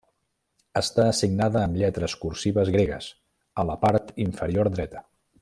Està 0.79 1.03
signada 1.17 1.61
amb 1.65 1.77
lletres 1.81 2.15
cursives 2.23 2.73
gregues, 2.77 3.11
a 3.65 3.67
la 3.73 3.77
part 3.85 4.11
inferior 4.27 4.73
dreta. 4.79 5.05